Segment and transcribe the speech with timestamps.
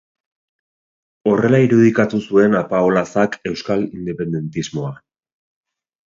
[1.31, 4.93] Horrela irudikatu zuen Apaolazak euskal independentismoa.